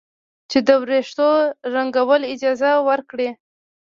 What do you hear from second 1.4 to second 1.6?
د